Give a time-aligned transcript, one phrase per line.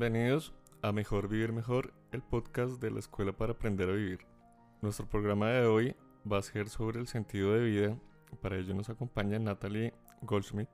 [0.00, 4.26] Bienvenidos a Mejor Vivir Mejor, el podcast de la Escuela para Aprender a Vivir.
[4.80, 7.98] Nuestro programa de hoy va a ser sobre el sentido de vida.
[8.40, 9.92] Para ello nos acompaña Natalie
[10.22, 10.70] Goldschmidt.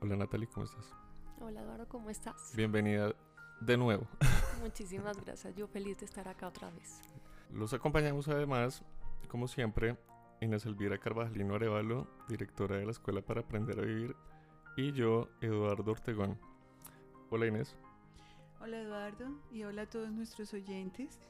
[0.00, 0.90] Hola Natalie, ¿cómo estás?
[1.38, 2.54] Hola Eduardo, ¿cómo estás?
[2.56, 3.14] Bienvenida
[3.60, 4.08] de nuevo.
[4.62, 7.02] Muchísimas gracias, yo feliz de estar acá otra vez.
[7.52, 8.82] Los acompañamos además,
[9.28, 9.98] como siempre,
[10.40, 14.16] Inés Elvira Carvajalino Arevalo, directora de la Escuela para Aprender a Vivir,
[14.78, 16.38] y yo, Eduardo Ortegón.
[17.28, 17.76] Hola Inés.
[18.66, 21.20] Hola Eduardo y hola a todos nuestros oyentes.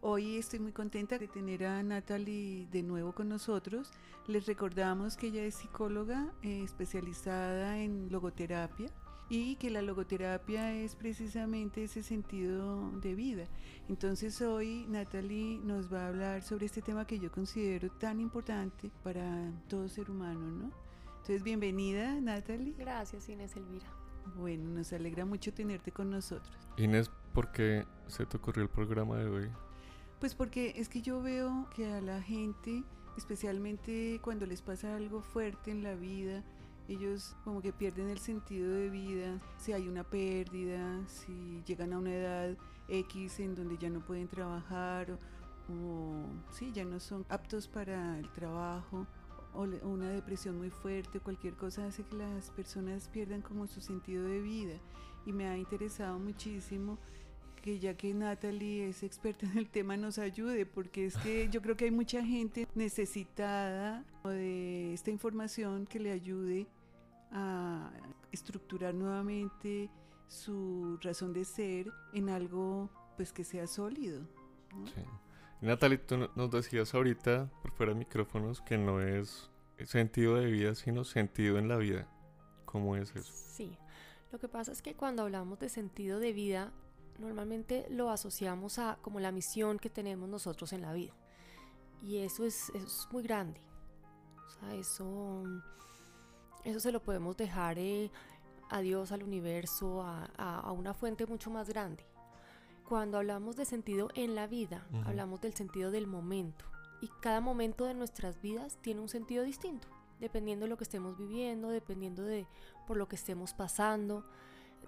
[0.00, 3.92] Hoy estoy muy contenta de tener a Natalie de nuevo con nosotros.
[4.26, 8.90] Les recordamos que ella es psicóloga eh, especializada en logoterapia
[9.28, 13.44] y que la logoterapia es precisamente ese sentido de vida.
[13.88, 18.90] Entonces hoy Natalie nos va a hablar sobre este tema que yo considero tan importante
[19.04, 20.72] para todo ser humano, ¿no?
[21.18, 22.74] Entonces bienvenida Natalie.
[22.76, 24.01] Gracias Inés Elvira.
[24.36, 26.56] Bueno, nos alegra mucho tenerte con nosotros.
[26.76, 29.50] Inés, ¿por qué se te ocurrió el programa de hoy?
[30.20, 32.84] Pues porque es que yo veo que a la gente,
[33.16, 36.42] especialmente cuando les pasa algo fuerte en la vida,
[36.88, 41.98] ellos como que pierden el sentido de vida, si hay una pérdida, si llegan a
[41.98, 42.56] una edad
[42.88, 45.18] X en donde ya no pueden trabajar o,
[45.72, 49.06] o sí, ya no son aptos para el trabajo
[49.54, 54.24] o una depresión muy fuerte, cualquier cosa hace que las personas pierdan como su sentido
[54.24, 54.74] de vida.
[55.26, 56.98] Y me ha interesado muchísimo
[57.62, 61.62] que ya que Natalie es experta en el tema nos ayude, porque es que yo
[61.62, 66.66] creo que hay mucha gente necesitada de esta información que le ayude
[67.30, 67.90] a
[68.32, 69.90] estructurar nuevamente
[70.28, 74.22] su razón de ser en algo pues que sea sólido.
[74.74, 74.86] ¿no?
[74.86, 75.02] Sí.
[75.62, 79.48] Natalie, tú nos decías ahorita, por fuera de micrófonos, que no es
[79.84, 82.08] sentido de vida, sino sentido en la vida.
[82.64, 83.32] ¿Cómo es eso?
[83.32, 83.78] Sí,
[84.32, 86.72] lo que pasa es que cuando hablamos de sentido de vida,
[87.20, 91.12] normalmente lo asociamos a como la misión que tenemos nosotros en la vida.
[92.02, 93.60] Y eso es, es muy grande.
[94.44, 95.44] O sea, eso,
[96.64, 98.10] eso se lo podemos dejar eh,
[98.68, 100.24] a Dios, al universo, a,
[100.58, 102.04] a una fuente mucho más grande.
[102.88, 105.06] Cuando hablamos de sentido en la vida, uh -huh.
[105.06, 106.64] hablamos del sentido del momento.
[107.00, 109.88] Y cada momento de nuestras vidas tiene un sentido distinto,
[110.20, 112.46] dependiendo de lo que estemos viviendo, dependiendo de
[112.86, 114.24] por lo que estemos pasando,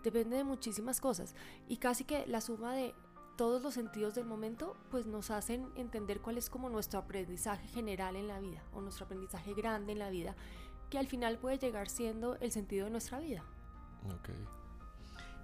[0.04, 1.34] depende de muchísimas cosas.
[1.66, 2.94] Y casi que la suma de
[3.36, 8.16] todos los sentidos del momento, pues nos hacen entender cuál es como nuestro aprendizaje general
[8.16, 10.36] en la vida, o nuestro aprendizaje grande en la vida,
[10.90, 13.44] que al final puede llegar siendo el sentido de nuestra vida.
[14.20, 14.63] Okay.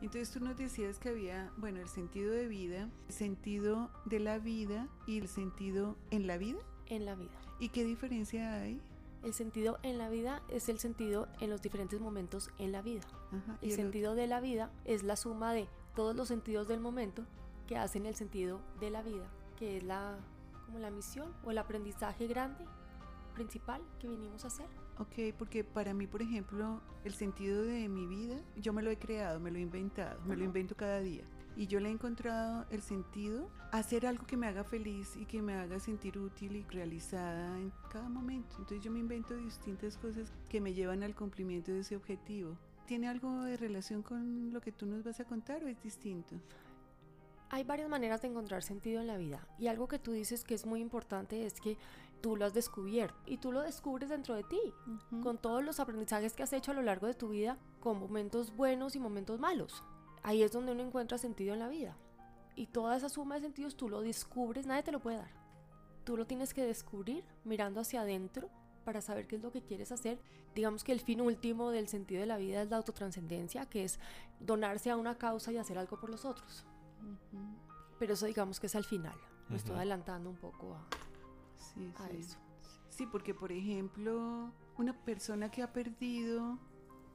[0.01, 4.39] Entonces tú nos decías que había, bueno, el sentido de vida, el sentido de la
[4.39, 6.61] vida y el sentido en la vida.
[6.87, 7.39] En la vida.
[7.59, 8.81] ¿Y qué diferencia hay?
[9.23, 13.03] El sentido en la vida es el sentido en los diferentes momentos en la vida.
[13.33, 14.23] Ajá, el, el sentido otro?
[14.23, 17.25] de la vida es la suma de todos los sentidos del momento
[17.67, 20.19] que hacen el sentido de la vida, que es la
[20.65, 22.65] como la misión o el aprendizaje grande
[23.35, 24.67] principal que vinimos a hacer.
[25.01, 28.99] Ok, porque para mí, por ejemplo, el sentido de mi vida, yo me lo he
[28.99, 31.25] creado, me lo he inventado, me lo invento cada día.
[31.57, 35.25] Y yo le he encontrado el sentido a hacer algo que me haga feliz y
[35.25, 38.57] que me haga sentir útil y realizada en cada momento.
[38.59, 42.59] Entonces yo me invento distintas cosas que me llevan al cumplimiento de ese objetivo.
[42.85, 46.37] ¿Tiene algo de relación con lo que tú nos vas a contar o es distinto?
[47.53, 50.55] Hay varias maneras de encontrar sentido en la vida y algo que tú dices que
[50.55, 51.79] es muy importante es que
[52.21, 55.23] tú lo has descubierto y tú lo descubres dentro de ti, uh -huh.
[55.23, 58.55] con todos los aprendizajes que has hecho a lo largo de tu vida, con momentos
[58.55, 59.83] buenos y momentos malos.
[60.23, 61.97] Ahí es donde uno encuentra sentido en la vida.
[62.57, 65.31] Y toda esa suma de sentidos tú lo descubres, nadie te lo puede dar.
[66.05, 68.51] Tú lo tienes que descubrir mirando hacia adentro
[68.85, 70.19] para saber qué es lo que quieres hacer.
[70.55, 73.99] Digamos que el fin último del sentido de la vida es la autotranscendencia, que es
[74.41, 76.67] donarse a una causa y hacer algo por los otros.
[77.01, 77.55] Uh -huh.
[77.99, 79.17] Pero eso digamos que es al final.
[79.17, 79.57] Me uh -huh.
[79.57, 80.87] estoy adelantando un poco a,
[81.61, 82.17] sí, a sí.
[82.19, 82.39] eso.
[82.89, 86.59] Sí, porque por ejemplo, una persona que ha perdido...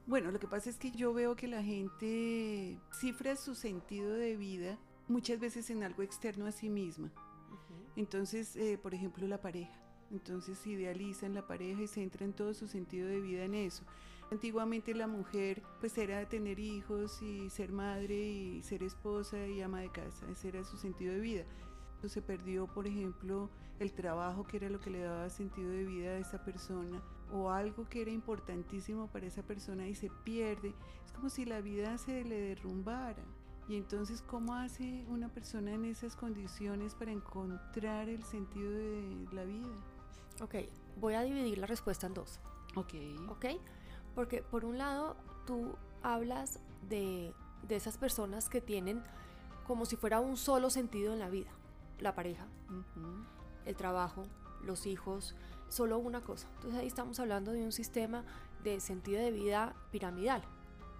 [0.06, 4.36] Bueno, lo que pasa es que yo veo que la gente cifra su sentido de
[4.36, 4.78] vida
[5.08, 7.08] muchas veces en algo externo a sí misma.
[7.08, 7.92] Uh -huh.
[7.96, 9.86] Entonces, eh, por ejemplo, la pareja.
[10.10, 13.84] Entonces idealizan la pareja y centran todo su sentido de vida en eso.
[14.30, 19.80] Antiguamente la mujer pues era tener hijos y ser madre y ser esposa y ama
[19.80, 21.44] de casa, ese era su sentido de vida.
[22.04, 23.50] Se perdió, por ejemplo,
[23.80, 27.02] el trabajo que era lo que le daba sentido de vida a esa persona
[27.32, 30.74] o algo que era importantísimo para esa persona y se pierde.
[31.04, 33.24] Es como si la vida se le derrumbara.
[33.68, 39.44] Y entonces, ¿cómo hace una persona en esas condiciones para encontrar el sentido de la
[39.44, 39.74] vida?
[40.40, 40.54] Ok,
[41.00, 42.38] voy a dividir la respuesta en dos.
[42.76, 42.94] Ok.
[43.28, 43.46] Ok,
[44.14, 47.34] porque por un lado tú hablas de
[47.68, 49.02] de esas personas que tienen
[49.66, 51.50] como si fuera un solo sentido en la vida.
[51.98, 52.46] La pareja,
[53.64, 54.24] el trabajo,
[54.62, 55.34] los hijos,
[55.68, 56.48] solo una cosa.
[56.56, 58.24] Entonces ahí estamos hablando de un sistema
[58.62, 60.42] de sentido de vida piramidal,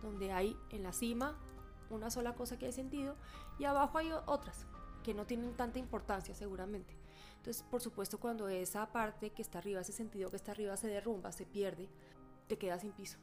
[0.02, 1.36] donde hay en la cima
[1.90, 3.16] una sola cosa que hay sentido
[3.58, 4.66] y abajo hay otras
[5.02, 6.96] que no tienen tanta importancia seguramente.
[7.36, 10.88] Entonces, por supuesto, cuando esa parte que está arriba, ese sentido que está arriba se
[10.88, 11.88] derrumba, se pierde,
[12.48, 13.18] te quedas sin piso.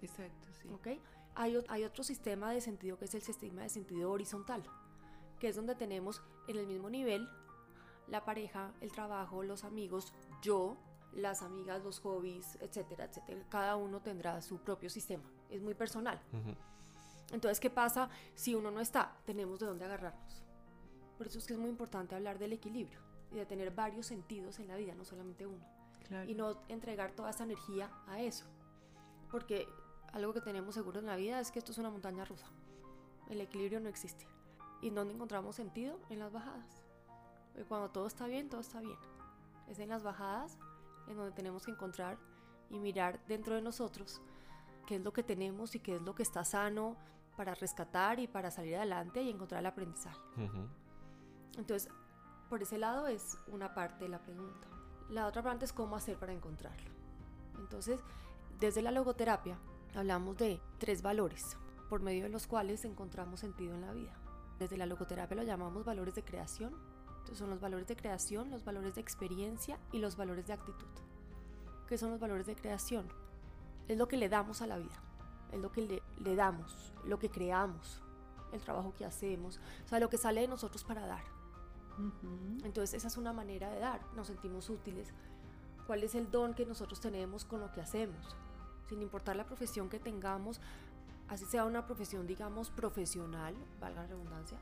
[0.00, 0.68] Exacto, sí.
[0.74, 1.00] ¿Ok?
[1.36, 4.64] Hay, hay otro sistema de sentido que es el sistema de sentido horizontal,
[5.38, 7.28] que es donde tenemos en el mismo nivel
[8.08, 10.12] la pareja, el trabajo, los amigos,
[10.42, 10.76] yo,
[11.14, 13.44] las amigas, los hobbies, etcétera, etcétera.
[13.48, 15.24] Cada uno tendrá su propio sistema.
[15.50, 16.20] Es muy personal.
[17.32, 19.16] Entonces, ¿qué pasa si uno no está?
[19.24, 20.42] Tenemos de dónde agarrarnos.
[21.16, 23.00] Por eso es que es muy importante hablar del equilibrio
[23.30, 25.64] y de tener varios sentidos en la vida, no solamente uno.
[26.26, 28.44] Y no entregar toda esa energía a eso.
[29.30, 29.66] Porque
[30.12, 32.46] algo que tenemos seguro en la vida es que esto es una montaña rusa.
[33.30, 34.26] El equilibrio no existe.
[34.82, 35.98] ¿Y dónde encontramos sentido?
[36.10, 36.84] En las bajadas.
[37.58, 38.98] Y cuando todo está bien, todo está bien.
[39.68, 40.58] Es en las bajadas
[41.08, 42.18] en donde tenemos que encontrar
[42.68, 44.20] y mirar dentro de nosotros
[44.86, 46.96] qué es lo que tenemos y qué es lo que está sano
[47.36, 50.20] para rescatar y para salir adelante y encontrar el aprendizaje.
[51.56, 51.88] Entonces,
[52.48, 54.66] por ese lado es una parte de la pregunta.
[55.08, 56.90] La otra parte es cómo hacer para encontrarlo.
[57.58, 58.00] Entonces,
[58.58, 59.58] desde la logoterapia
[59.94, 61.56] hablamos de tres valores
[61.88, 64.21] por medio de los cuales encontramos sentido en la vida.
[64.62, 66.72] Desde la logoterapia lo llamamos valores de creación,
[67.08, 70.86] entonces son los valores de creación, los valores de experiencia y los valores de actitud.
[71.88, 73.08] ¿Qué son los valores de creación?
[73.88, 75.02] Es lo que le damos a la vida,
[75.50, 78.00] es lo que le, le damos, lo que creamos,
[78.52, 81.24] el trabajo que hacemos, o sea, lo que sale de nosotros para dar.
[82.62, 85.08] Entonces esa es una manera de dar, nos sentimos útiles.
[85.88, 88.36] ¿Cuál es el don que nosotros tenemos con lo que hacemos?
[88.88, 90.60] Sin importar la profesión que tengamos,
[91.28, 94.58] así sea una profesión, digamos, profesional, valga la redundancia,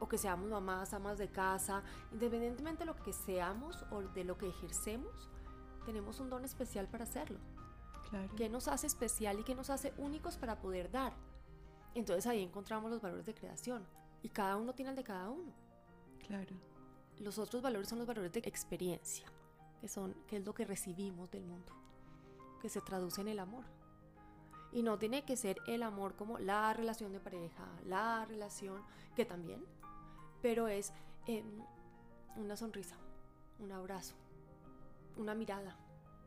[0.00, 1.82] o que seamos mamás, amas de casa,
[2.12, 5.30] independientemente de lo que seamos o de lo que ejercemos,
[5.84, 7.38] tenemos un don especial para hacerlo.
[8.10, 8.34] Claro.
[8.36, 11.14] ¿Qué nos hace especial y qué nos hace únicos para poder dar?
[11.94, 13.86] Entonces ahí encontramos los valores de creación
[14.22, 15.52] y cada uno tiene el de cada uno.
[16.26, 16.56] Claro.
[17.18, 19.26] Los otros valores son los valores de experiencia,
[19.80, 21.72] que son que es lo que recibimos del mundo,
[22.60, 23.64] que se traduce en el amor.
[24.72, 28.82] Y no tiene que ser el amor como la relación de pareja, la relación
[29.16, 29.64] que también,
[30.42, 30.92] pero es
[31.26, 31.46] em,
[32.36, 32.96] una sonrisa,
[33.58, 34.14] un abrazo,
[35.16, 35.76] una mirada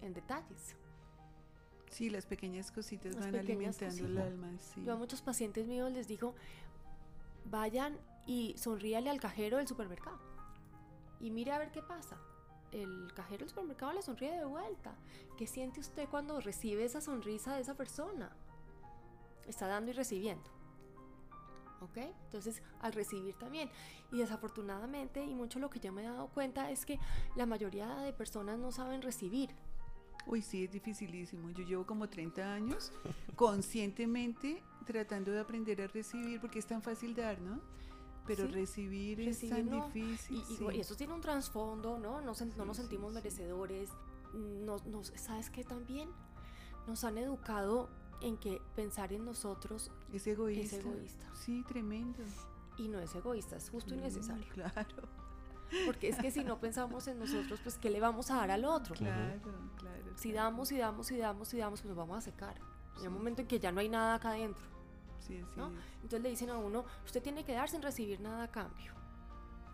[0.01, 0.75] en detalles.
[1.89, 4.51] Sí, las pequeñas cositas van alimentando el alma.
[4.77, 6.33] Yo a muchos pacientes míos les digo,
[7.45, 10.19] vayan y sonríale al cajero del supermercado
[11.19, 12.17] y mire a ver qué pasa.
[12.71, 14.95] El cajero del supermercado le sonríe de vuelta.
[15.37, 18.35] ¿Qué siente usted cuando recibe esa sonrisa de esa persona?
[19.47, 20.49] Está dando y recibiendo.
[21.81, 21.97] ¿ok?
[22.25, 23.69] Entonces, al recibir también.
[24.11, 26.99] Y desafortunadamente, y mucho lo que yo me he dado cuenta es que
[27.35, 29.49] la mayoría de personas no saben recibir.
[30.27, 31.49] Uy, sí, es dificilísimo.
[31.49, 32.91] Yo llevo como 30 años
[33.35, 37.59] conscientemente tratando de aprender a recibir porque es tan fácil dar, ¿no?
[38.27, 40.43] Pero recibir, es tan difícil.
[40.73, 42.21] Y, eso tiene un trasfondo, ¿no?
[42.21, 43.89] No, no nos sentimos merecedores.
[44.33, 46.09] Nos, nos, ¿Sabes qué también?
[46.87, 47.89] Nos han educado
[48.21, 50.77] en que pensar en nosotros es egoísta.
[50.77, 51.25] Es egoísta.
[51.33, 52.19] Sí, tremendo.
[52.77, 54.45] Y no es egoísta, es justo y mm, necesario.
[54.53, 55.09] Claro.
[55.85, 58.65] Porque es que si no pensamos en nosotros, pues ¿qué le vamos a dar al
[58.65, 58.93] otro?
[58.95, 59.41] Claro,
[59.77, 60.03] claro.
[60.15, 62.59] Si damos y damos y damos y damos, pues nos vamos a secar.
[62.97, 64.63] Hay un momento en que ya no hay nada acá adentro.
[65.21, 65.53] Sí, sí.
[65.55, 65.71] ¿no?
[65.95, 68.93] Entonces le dicen a uno, usted tiene que dar sin recibir nada a cambio.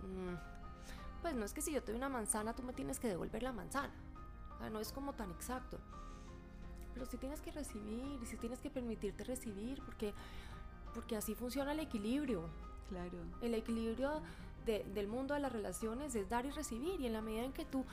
[0.03, 3.07] Mm, pues no es que si yo te doy una manzana, tú me tienes que
[3.07, 3.93] devolver la manzana.
[4.55, 5.79] O sea, no es como tan exacto
[6.97, 10.15] pero sí tienes que recibir y sí tienes que permitirte recibir porque,
[10.95, 12.49] porque así funciona el equilibrio.
[12.89, 13.19] Claro.
[13.41, 14.23] El equilibrio
[14.65, 17.65] del mundo de las relaciones es dar y recibir y en la medida en que
[17.65, 17.85] tú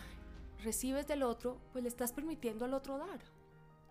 [0.64, 3.20] recibes del otro, pues le estás permitiendo al otro dar.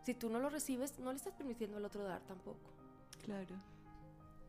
[0.03, 2.72] Si tú no lo recibes, no le estás permitiendo al otro dar tampoco.
[3.23, 3.55] Claro.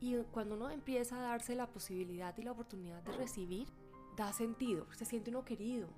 [0.01, 3.69] Y cuando uno empieza a darse la posibilidad y la oportunidad de recibir,
[4.17, 5.89] da sentido, se siente uno querido,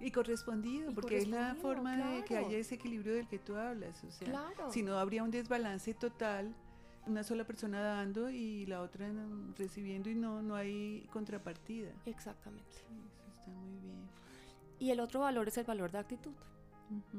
[0.00, 4.02] y correspondido, porque es la forma de que haya ese equilibrio del que tú hablas.
[4.04, 6.54] O sea, si no habría un desbalance total,
[7.06, 9.10] una sola persona dando y la otra
[9.56, 11.92] recibiendo y no, no hay contrapartida.
[12.06, 12.76] Exactamente.
[12.76, 14.08] eso está muy bien.
[14.78, 16.34] Y el otro valor es el valor de actitud,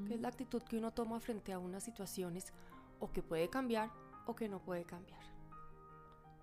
[0.07, 2.53] que es la actitud que uno toma frente a unas situaciones
[2.99, 3.89] o que puede cambiar
[4.25, 5.19] o que no puede cambiar.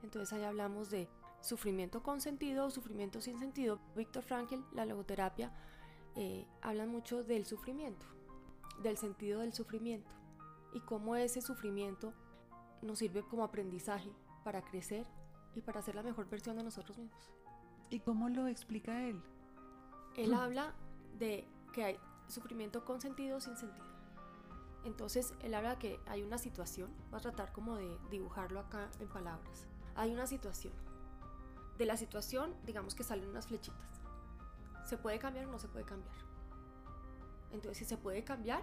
[0.02, 1.08] Entonces ahí hablamos de
[1.40, 3.78] sufrimiento con sentido o sufrimiento sin sentido.
[3.96, 5.52] Víctor Frankl, la logoterapia,
[6.16, 8.04] eh, hablan mucho del sufrimiento,
[8.82, 10.10] del sentido del sufrimiento
[10.72, 12.12] y cómo ese sufrimiento
[12.82, 14.10] nos sirve como aprendizaje
[14.44, 15.06] para crecer
[15.54, 17.30] y para ser la mejor versión de nosotros mismos.
[17.90, 19.20] ¿Y cómo lo explica él?
[20.16, 20.34] Él Mm.
[20.34, 20.74] habla
[21.18, 21.98] de que hay
[22.28, 23.86] sufrimiento con sentido o sin sentido.
[24.84, 29.08] Entonces, él habla que hay una situación, va a tratar como de dibujarlo acá en
[29.08, 29.66] palabras.
[29.94, 30.72] Hay una situación.
[31.78, 34.00] De la situación, digamos que salen unas flechitas.
[34.84, 36.14] ¿Se puede cambiar o no se puede cambiar?
[37.52, 38.62] Entonces, si se puede cambiar,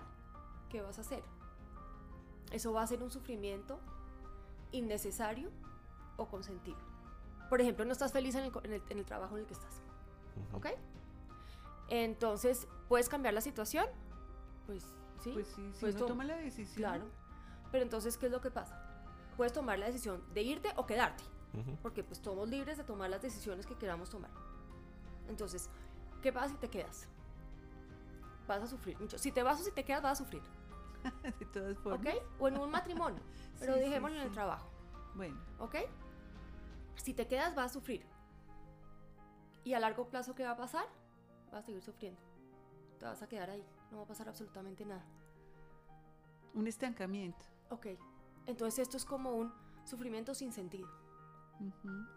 [0.69, 1.23] ¿qué vas a hacer?
[2.51, 3.79] Eso va a ser un sufrimiento
[4.71, 5.49] innecesario
[6.17, 6.77] o con sentido.
[7.49, 9.47] Por ejemplo, no estás feliz en el, co- en el- en el trabajo en el
[9.47, 9.81] que estás.
[10.53, 10.67] ¿Ok?
[11.89, 13.85] Entonces, ¿puedes cambiar la situación?
[14.67, 14.85] Pues
[15.19, 15.31] sí.
[15.33, 16.75] Pues sí, si Pues to- toma la decisión.
[16.77, 17.05] Claro.
[17.71, 18.81] Pero entonces, ¿qué es lo que pasa?
[19.37, 21.23] Puedes tomar la decisión de irte o quedarte.
[21.81, 24.29] Porque pues somos libres de tomar las decisiones que queramos tomar.
[25.27, 25.69] Entonces,
[26.21, 27.07] ¿qué pasa si te quedas?
[28.47, 29.17] Vas a sufrir mucho.
[29.17, 30.43] Si te vas o si te quedas, vas a sufrir.
[31.39, 31.99] de todas formas.
[32.15, 32.21] ¿Ok?
[32.39, 33.21] O en un matrimonio.
[33.59, 34.69] Pero Sí, sí, dejémoslo en el trabajo.
[35.15, 35.75] Bueno, ¿Ok?
[36.95, 38.05] Si te quedas, vas a sufrir.
[39.63, 40.85] Y a largo plazo, ¿qué va a pasar?
[41.51, 42.19] Vas a seguir sufriendo.
[42.99, 43.63] Te vas a quedar ahí.
[43.91, 45.05] No va a pasar absolutamente nada.
[46.53, 47.45] un estancamiento.
[47.69, 47.87] Ok.
[48.45, 49.53] Entonces esto es como un
[49.85, 50.87] sufrimiento sin sentido.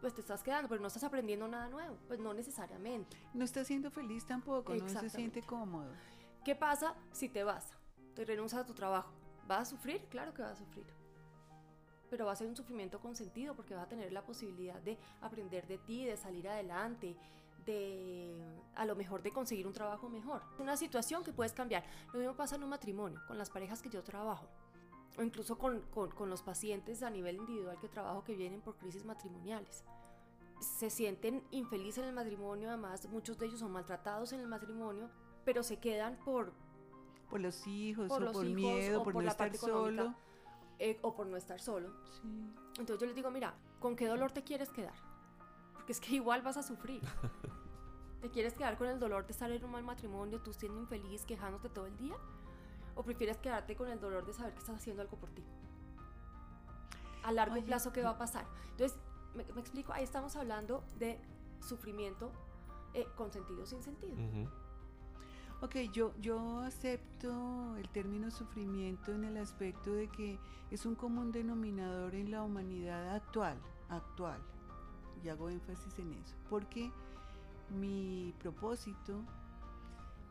[0.00, 1.98] Pues te estás quedando, pero no estás aprendiendo nada nuevo.
[2.06, 3.16] Pues no necesariamente.
[3.34, 5.92] No está siendo feliz tampoco, no se siente cómodo.
[6.44, 7.72] ¿Qué pasa si te vas?
[8.14, 9.12] Te renuncias a tu trabajo.
[9.46, 10.04] ¿Vas a sufrir?
[10.08, 10.86] Claro que vas a sufrir.
[12.08, 14.98] Pero va a ser un sufrimiento con sentido porque vas a tener la posibilidad de
[15.20, 17.16] aprender de ti, de salir adelante,
[17.64, 18.34] de
[18.74, 20.42] a lo mejor de conseguir un trabajo mejor.
[20.58, 21.84] Una situación que puedes cambiar.
[22.12, 24.46] Lo mismo pasa en un matrimonio, con las parejas que yo trabajo.
[25.18, 28.76] O incluso con, con- con los pacientes a nivel individual que trabajo que vienen por
[28.76, 29.84] crisis matrimoniales.
[30.60, 35.10] Se sienten infelices en el matrimonio, además muchos de ellos son maltratados en el matrimonio,
[35.44, 36.52] pero se quedan por,
[37.28, 39.54] Por los hijos, Por o los por hijos, miedo, o por, por no la estar
[39.56, 40.14] solo.
[40.78, 41.92] eh, o por no estar solo.
[42.22, 42.28] Sí.
[42.78, 44.94] Entonces yo les digo, mira, ¿con qué dolor te quieres quedar?
[45.82, 47.02] Porque es que igual vas a sufrir.
[48.20, 51.24] ¿Te quieres quedar con el dolor de estar en un mal matrimonio, tú siendo infeliz,
[51.24, 52.14] quejándote todo el día?
[52.94, 55.44] ¿O prefieres quedarte con el dolor de saber que estás haciendo algo por ti?
[57.24, 58.46] A largo Oye, plazo, ¿qué va a pasar?
[58.70, 58.96] Entonces,
[59.34, 61.18] me, me explico, ahí estamos hablando de
[61.58, 62.30] sufrimiento
[62.94, 64.14] eh, con sentido o sin sentido.
[64.14, 64.48] Ujú.
[65.62, 70.38] Ok, yo, yo acepto el término sufrimiento en el aspecto de que
[70.70, 73.58] es un común denominador en la humanidad actual,
[73.88, 74.40] actual,
[75.24, 76.90] y hago énfasis en eso, porque
[77.70, 79.22] mi propósito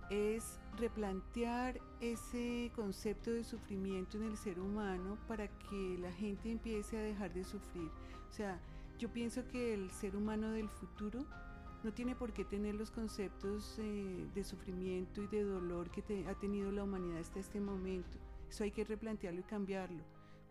[0.10, 6.98] es replantear ese concepto de sufrimiento en el ser humano para que la gente empiece
[6.98, 7.90] a dejar de sufrir.
[8.30, 8.60] O sea,
[9.00, 11.26] yo pienso que el ser humano del futuro
[11.84, 16.36] no tiene por qué tener los conceptos eh, de sufrimiento y de dolor que ha
[16.36, 18.20] tenido la humanidad hasta este momento.
[18.50, 20.04] Eso hay que replantearlo y cambiarlo,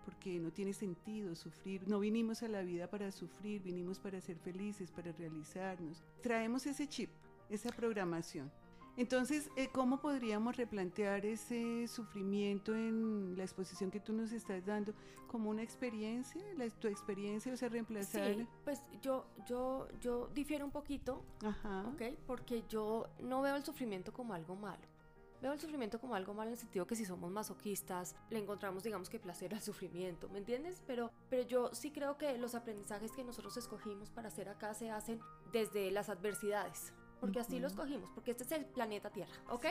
[0.04, 1.87] porque no tiene sentido sufrir.
[1.88, 6.02] No vinimos a la vida para sufrir, vinimos para ser felices, para realizarnos.
[6.23, 7.11] Traemos ese chip,
[7.49, 8.50] esa programación.
[8.97, 14.92] Entonces, eh, ¿cómo podríamos replantear ese sufrimiento en la exposición que tú nos estás dando
[15.28, 18.35] como una experiencia, la, tu experiencia, o sea, reemplazar?
[18.35, 21.87] Sí, pues yo, yo, yo difiero un poquito Ajá.
[21.87, 22.02] ¿ok?
[22.26, 24.83] Porque yo no veo el sufrimiento como algo malo.
[25.40, 28.82] Veo el sufrimiento como algo malo en el sentido que si somos masoquistas, le encontramos,
[28.82, 30.82] digamos que placer al sufrimiento, ¿me entiendes?
[30.87, 34.90] Pero, pero yo sí creo que los aprendizajes que nosotros escogimos para hacer acá se
[34.90, 35.20] hacen
[35.50, 36.92] desde las adversidades.
[37.20, 37.75] Porque así lo Ujú.
[37.75, 39.66] escogimos, porque este es el planeta Tierra, ¿ok?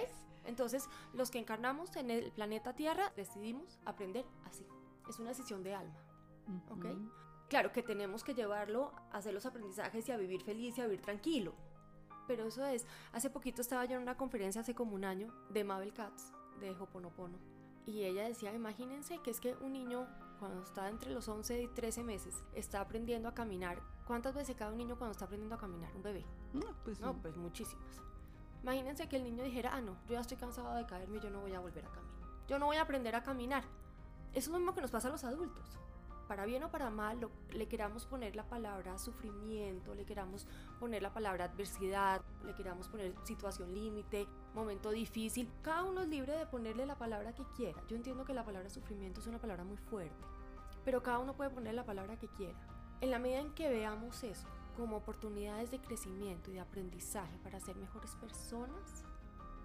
[0.46, 4.66] Entonces, los que encarnamos en el planeta Tierra decidimos aprender así.
[5.08, 6.00] Es una decisión de alma.
[6.70, 6.86] Ok.
[6.86, 7.12] Ujú.
[7.48, 10.86] Claro que tenemos que llevarlo a hacer los aprendizajes y a vivir feliz y a
[10.86, 11.56] vivir tranquilo.
[12.30, 15.64] Pero eso es, hace poquito estaba yo en una conferencia hace como un año de
[15.64, 17.40] Mabel Katz, de Hoponopono.
[17.88, 20.06] Y ella decía, imagínense que es que un niño
[20.38, 23.82] cuando está entre los 11 y 13 meses está aprendiendo a caminar.
[24.06, 25.92] ¿Cuántas veces cada un niño cuando está aprendiendo a caminar?
[25.96, 26.24] Un bebé.
[26.54, 28.00] No, pues No, pues muchísimas.
[28.62, 31.32] Imagínense que el niño dijera, ah, no, yo ya estoy cansado de caerme y yo
[31.32, 32.30] no voy a volver a caminar.
[32.48, 33.64] Yo no voy a aprender a caminar.
[34.34, 35.80] Eso es lo mismo que nos pasa a los adultos.
[36.30, 40.46] Para bien o para mal, le queramos poner la palabra sufrimiento, le queramos
[40.80, 45.50] poner la palabra adversidad, le queramos poner situación límite, momento difícil.
[45.64, 47.82] Cada uno es libre de ponerle la palabra que quiera.
[47.88, 50.24] Yo entiendo que la palabra sufrimiento es una palabra muy fuerte,
[50.86, 52.60] pero cada uno puede poner la palabra que quiera.
[53.02, 57.60] En la medida en que veamos eso como oportunidades de crecimiento y de aprendizaje para
[57.60, 59.04] ser mejores personas,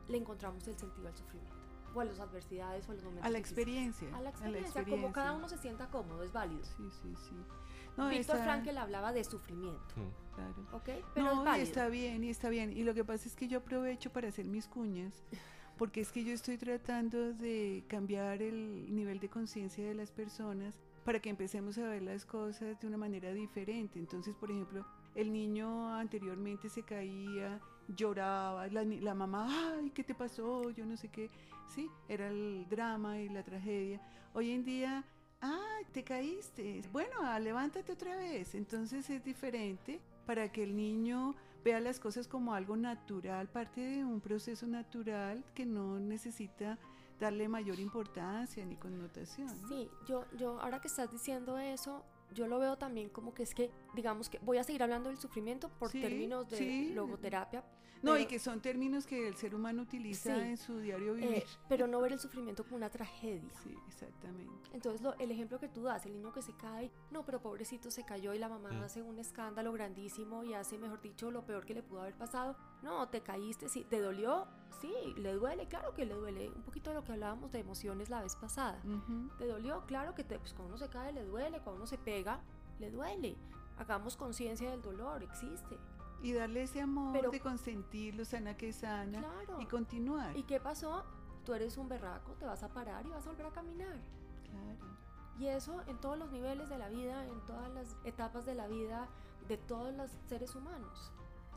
[0.09, 1.64] le encontramos el sentido al sufrimiento,
[1.95, 3.59] o a las adversidades, o a los momentos A la difíciles.
[3.67, 4.17] experiencia.
[4.17, 6.63] A la experiencia, como cada uno se sienta cómodo, es válido.
[6.65, 7.35] Sí, sí, sí.
[7.97, 10.35] No, Víctor está- Frankel hablaba de sufrimiento, Mm.
[10.35, 10.55] Claro.
[10.73, 10.89] ¿ok?
[11.15, 11.67] Pero no, es y válido.
[11.69, 12.73] está bien, y está bien.
[12.77, 15.23] Y lo que pasa es que yo aprovecho para hacer mis cuñas,
[15.79, 20.77] porque es que yo estoy tratando de cambiar el nivel de conciencia de las personas
[21.05, 23.99] para que empecemos a ver las cosas de una manera diferente.
[23.99, 24.85] Entonces, por ejemplo,
[25.15, 30.71] el niño anteriormente se caía, lloraba, la, la, mamá, ay, ¿qué te pasó?
[30.71, 31.31] Yo no sé qué.
[31.75, 34.01] Sí, era el drama y la tragedia.
[34.33, 35.05] Hoy en día,
[35.41, 36.83] ay, te caíste.
[36.93, 38.55] Bueno, ah, levántate otra vez.
[38.55, 44.05] Entonces es diferente para que el niño vea las cosas como algo natural, parte de
[44.05, 46.79] un proceso natural que no necesita
[47.19, 49.49] darle mayor importancia ni connotación.
[49.69, 53.55] Sí, yo, yo ahora que estás diciendo eso, yo lo veo también como que es
[53.55, 57.65] que, digamos que voy a seguir hablando del sufrimiento por términos de logoterapia.
[58.05, 61.39] No, y que son términos que el ser humano utiliza en su diario vivir.
[61.39, 63.51] Eh, pero no ver el sufrimiento como una tragedia.
[63.63, 64.71] Sí, exactamente.
[64.73, 67.91] Entonces, lo, el ejemplo que tú das, el niño que se cae, no, pero pobrecito
[67.91, 68.83] se cayó y la mamá mm.
[68.83, 72.57] hace un escándalo grandísimo y hace, mejor dicho, lo peor que le pudo haber pasado.
[72.83, 74.47] No, te caíste, sí, te dolió,
[74.81, 76.51] sí, le duele, claro que le duele.
[76.51, 78.83] Un poquito de lo que hablábamos de emociones la vez pasada.
[79.39, 81.99] Te dolió, claro que te, pues, cuando uno se cae le duele, cuando uno se
[81.99, 82.41] pega,
[82.79, 83.37] le duele.
[83.77, 85.79] Hagamos conciencia del dolor, existe.
[86.25, 89.23] Y darle ese amor de consentirlo, sana que sana,
[89.61, 90.37] y continuar.
[90.37, 91.05] ¿Y qué pasó?
[91.45, 94.01] Tú eres un berraco, te vas a parar y vas a volver a caminar.
[94.51, 94.97] Claro.
[95.39, 98.67] Y eso en todos los niveles de la vida, en todas las etapas de la
[98.69, 99.09] vida
[99.49, 101.13] de todos los seres humanos.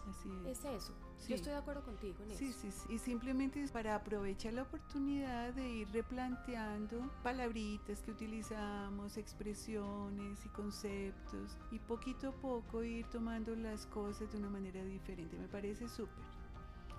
[0.10, 0.60] Así es.
[0.60, 0.94] Es eso.
[1.28, 2.60] Yo estoy de acuerdo contigo en sí, eso.
[2.62, 9.18] Sí, sí, y simplemente es para aprovechar la oportunidad de ir replanteando palabritas que utilizamos,
[9.18, 15.38] expresiones y conceptos, y poquito a poco ir tomando las cosas de una manera diferente.
[15.38, 16.24] Me parece súper.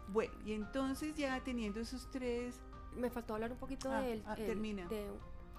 [0.09, 2.61] Bueno, y entonces ya teniendo esos tres...
[2.97, 4.23] Me faltó hablar un poquito ah, del...
[4.27, 4.88] Ah, termina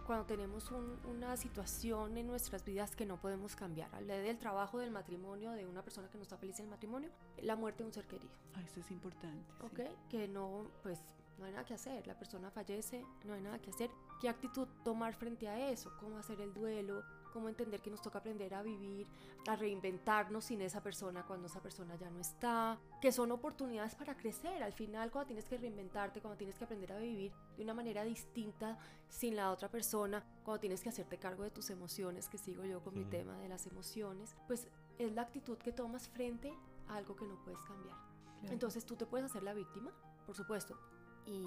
[0.09, 0.71] cuando tenemos
[1.07, 3.93] una situación en nuestras vidas que no podemos cambiar.
[3.93, 7.11] Hablé del trabajo, del matrimonio, de una persona que no está feliz en el matrimonio,
[7.43, 8.33] la muerte de un ser querido.
[8.55, 9.45] Ah, eso es importante.
[9.61, 10.99] Ok, que no, pues
[11.37, 13.91] no hay nada que hacer, la persona fallece, no hay nada que hacer.
[14.19, 15.91] ¿Qué actitud tomar frente a eso?
[15.99, 17.03] ¿Cómo hacer el duelo?
[17.29, 19.07] Cómo entender que nos toca aprender a vivir,
[19.47, 24.15] a reinventarnos sin esa persona cuando esa persona ya no está, que son oportunidades para
[24.15, 24.61] crecer.
[24.63, 28.03] Al final, cuando tienes que reinventarte, cuando tienes que aprender a vivir de una manera
[28.03, 32.65] distinta sin la otra persona, cuando tienes que hacerte cargo de tus emociones, que sigo
[32.65, 36.53] yo con mi tema de las emociones, pues es la actitud que tomas frente
[36.87, 37.97] a algo que no puedes cambiar.
[38.43, 39.91] Entonces tú te puedes hacer la víctima,
[40.25, 40.77] por supuesto,
[41.25, 41.45] y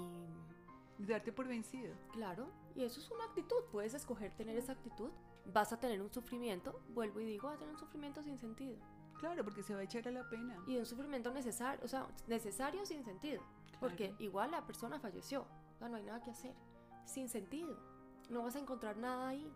[0.97, 1.93] darte por vencido.
[2.11, 5.09] Claro, y eso es una actitud, puedes escoger tener esa actitud
[5.51, 8.77] vas a tener un sufrimiento, vuelvo y digo, vas a tener un sufrimiento sin sentido.
[9.19, 10.57] Claro, porque se va a echar a la pena.
[10.67, 13.41] Y un sufrimiento necesario, o sea, necesario sin sentido.
[13.79, 16.53] Porque igual la persona falleció, o sea, no hay nada que hacer.
[17.05, 17.77] Sin sentido.
[18.29, 19.51] No vas a encontrar nada ahí.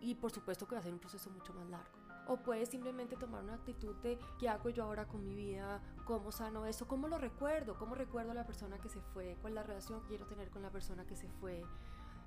[0.00, 2.01] Y por supuesto que va a ser un proceso mucho más largo.
[2.28, 6.30] O puedes simplemente tomar una actitud de qué hago yo ahora con mi vida, cómo
[6.30, 9.54] sano eso, cómo lo recuerdo, cómo recuerdo a la persona que se fue, cuál es
[9.56, 11.64] la relación que quiero tener con la persona que se fue.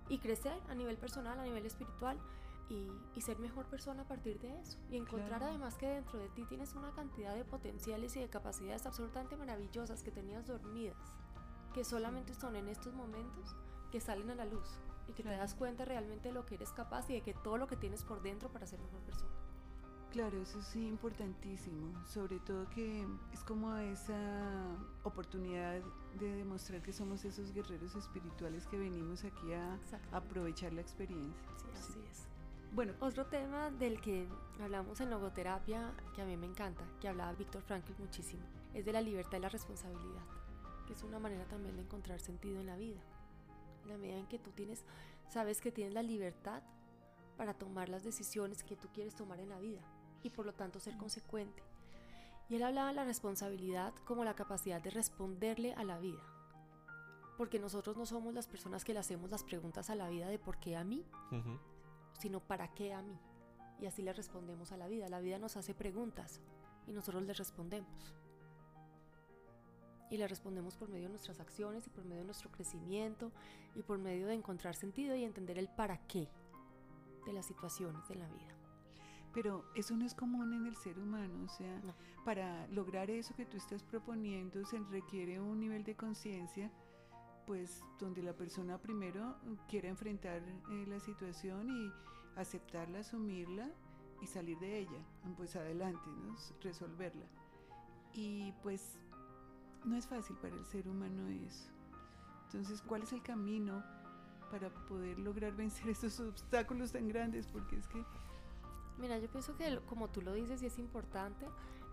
[0.09, 2.19] Y crecer a nivel personal, a nivel espiritual,
[2.69, 4.77] y, ser mejor persona a partir de eso.
[4.89, 8.85] Y encontrar además que dentro de ti tienes una cantidad de potenciales y de capacidades
[8.85, 10.97] absolutamente maravillosas que tenías dormidas,
[11.73, 13.55] que solamente son en estos momentos
[13.91, 16.71] que salen a la luz y que te das cuenta realmente de lo que eres
[16.71, 19.44] capaz y de que todo lo que tienes por dentro para ser mejor persona.
[20.15, 21.91] Claro, eso sí, importantísimo.
[22.05, 24.15] Sobre todo que es como esa
[25.03, 25.81] oportunidad
[26.17, 29.77] de demostrar que somos esos guerreros espirituales que venimos aquí a
[30.13, 31.43] aprovechar la experiencia.
[31.57, 32.29] Sí, así es.
[32.71, 34.25] Bueno, otro tema del que
[34.61, 38.93] hablamos en logoterapia que a mí me encanta, que hablaba Víctor Frankl muchísimo, es de
[38.93, 40.23] la libertad y la responsabilidad,
[40.87, 43.01] que es una manera también de encontrar sentido en la vida.
[43.83, 44.85] En la medida en que tú tienes,
[45.27, 46.63] sabes que tienes la libertad
[47.35, 49.81] para tomar las decisiones que tú quieres tomar en la vida
[50.25, 51.61] y por lo tanto ser consecuente.
[52.49, 56.21] Y él hablaba de la responsabilidad como la capacidad de responderle a la vida.
[57.37, 60.39] Porque nosotros no somos las personas que le hacemos las preguntas a la vida de
[60.39, 61.05] por qué a mí,
[62.19, 63.17] sino para qué a mí.
[63.79, 65.09] Y así le respondemos a la vida.
[65.09, 66.39] La vida nos hace preguntas
[66.87, 68.15] y nosotros le respondemos.
[70.09, 73.31] Y le respondemos por medio de nuestras acciones y por medio de nuestro crecimiento
[73.75, 76.29] y por medio de encontrar sentido y entender el para qué
[77.25, 78.64] de las situaciones de la vida.
[79.35, 81.81] Pero eso no es común en el ser humano, o sea,
[82.23, 86.71] para lograr eso que tú estás proponiendo se requiere un nivel de conciencia
[87.45, 89.35] pues donde la persona primero
[89.67, 91.91] quiera enfrentar eh, la situación y
[92.39, 93.69] aceptarla, asumirla
[94.21, 94.99] y salir de ella,
[95.37, 96.35] pues adelante, ¿no?
[96.61, 97.25] resolverla.
[98.13, 98.97] Y pues
[99.83, 101.69] no es fácil para el ser humano eso.
[102.45, 103.83] Entonces, ¿cuál es el camino
[104.49, 107.47] para poder lograr vencer esos obstáculos tan grandes?
[107.47, 108.03] Porque es que...
[108.97, 111.47] Mira, yo pienso que como tú lo dices y es importante,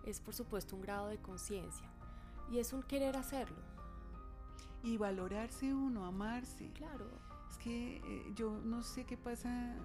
[0.05, 1.89] es por supuesto un grado de conciencia
[2.51, 3.57] y es un querer hacerlo
[4.83, 6.71] y valorarse uno, amarse.
[6.73, 7.07] Claro.
[7.49, 9.75] Es que eh, yo no sé qué pasa,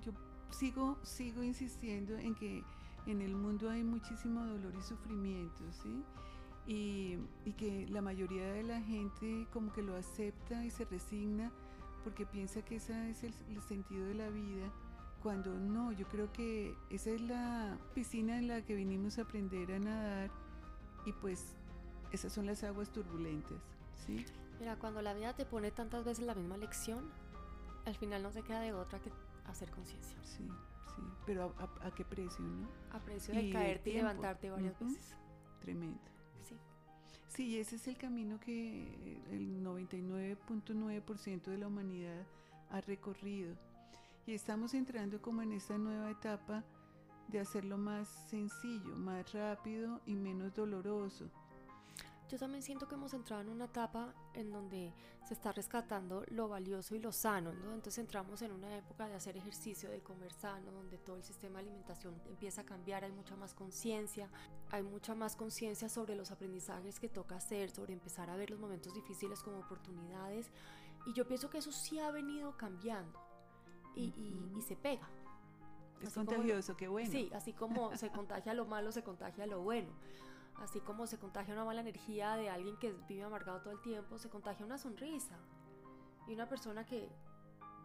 [0.00, 0.12] yo
[0.50, 2.64] sigo, sigo insistiendo en que
[3.06, 6.04] en el mundo hay muchísimo dolor y sufrimiento, ¿sí?
[6.66, 11.50] Y, y que la mayoría de la gente como que lo acepta y se resigna
[12.04, 14.70] porque piensa que ese es el, el sentido de la vida
[15.22, 19.72] cuando no, yo creo que esa es la piscina en la que vinimos a aprender
[19.72, 20.30] a nadar
[21.04, 21.54] y pues
[22.12, 23.58] esas son las aguas turbulentas,
[24.06, 24.24] ¿sí?
[24.58, 27.10] Mira, cuando la vida te pone tantas veces la misma lección,
[27.86, 29.10] al final no te queda de otra que
[29.46, 30.16] hacer conciencia.
[30.22, 30.44] Sí,
[30.96, 32.68] sí, pero a, a- a qué precio, ¿no?
[32.96, 34.90] A precio de Y caerte y levantarte varias Ujú.
[34.90, 35.14] veces.
[35.60, 36.00] Tremendo.
[36.46, 36.56] Sí.
[37.28, 42.26] Sí, ese es el camino que el 99.9% de la humanidad
[42.70, 43.54] ha recorrido.
[44.30, 46.62] Y estamos entrando como en esta nueva etapa
[47.26, 51.28] de hacerlo más sencillo, más rápido y menos doloroso.
[52.28, 54.94] Yo también siento que hemos entrado en una etapa en donde
[55.26, 57.74] se está rescatando lo valioso y lo sano, ¿no?
[57.74, 61.58] Entonces entramos en una época de hacer ejercicio, de comer sano, donde todo el sistema
[61.58, 64.30] de alimentación empieza a cambiar, hay mucha más conciencia,
[64.70, 68.60] hay mucha más conciencia sobre los aprendizajes que toca hacer, sobre empezar a ver los
[68.60, 70.52] momentos difíciles como oportunidades.
[71.04, 73.29] Y yo pienso que eso sí ha venido cambiando
[73.94, 75.08] y, y- y se pega.
[76.00, 77.10] Es Así como- contagioso, qué bueno.
[77.10, 79.90] Sí, así como se contagia lo malo, se contagia lo bueno.
[80.56, 84.18] Así como se contagia una mala energía de alguien que vive amargado todo el tiempo,
[84.18, 85.36] se contagia una sonrisa.
[86.26, 87.08] Y una persona que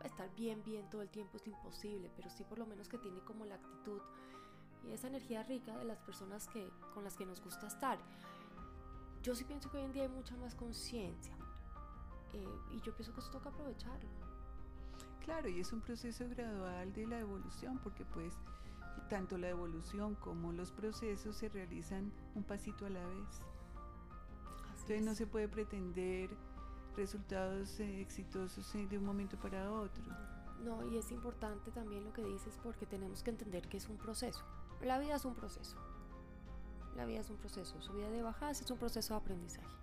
[0.04, 3.20] estar bien, bien todo el tiempo es imposible, pero sí por lo menos que tiene
[3.22, 4.00] como la actitud
[4.84, 7.98] y esa energía rica de las personas que, con las que nos gusta estar.
[9.24, 11.36] Yo sí pienso que hoy en día hay mucha más conciencia.
[12.34, 14.10] eh, y yo pienso que eso toca aprovecharlo.
[15.26, 18.36] Claro, y es un proceso gradual de la evolución, porque pues
[19.10, 23.42] tanto la evolución como los procesos se realizan un pasito a la vez.
[24.72, 25.18] Así Entonces no es.
[25.18, 26.30] se puede pretender
[26.96, 30.04] resultados eh, exitosos eh, de un momento para otro.
[30.64, 33.98] No, y es importante también lo que dices porque tenemos que entender que es un
[33.98, 34.44] proceso.
[34.82, 35.76] La vida es un proceso.
[36.96, 37.82] La vida es un proceso.
[37.82, 39.76] Subida de bajadas es un proceso de aprendizaje.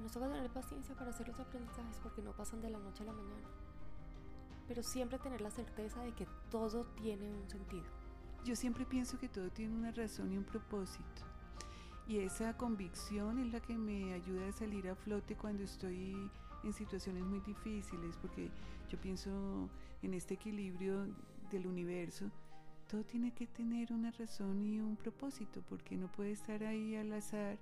[0.00, 3.06] Nos toca tener paciencia para hacer los aprendizajes porque no pasan de la noche a
[3.06, 3.48] la mañana.
[4.72, 7.84] Pero siempre tener la certeza de que todo tiene un sentido.
[8.42, 11.26] Yo siempre pienso que todo tiene una razón y un propósito.
[12.08, 16.16] Y esa convicción es la que me ayuda a salir a flote cuando estoy
[16.64, 18.50] en situaciones muy difíciles, porque
[18.88, 19.68] yo pienso
[20.00, 21.06] en este equilibrio
[21.50, 22.30] del universo.
[22.88, 27.12] Todo tiene que tener una razón y un propósito, porque no puede estar ahí al
[27.12, 27.58] azar.